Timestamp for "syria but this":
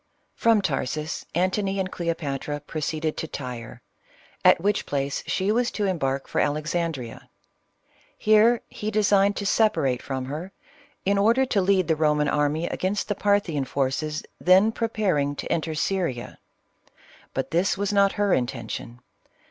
15.75-17.77